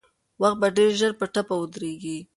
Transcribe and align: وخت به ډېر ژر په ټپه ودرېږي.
وخت 0.41 0.57
به 0.61 0.67
ډېر 0.77 0.91
ژر 0.99 1.11
په 1.19 1.25
ټپه 1.33 1.55
ودرېږي. 1.57 2.17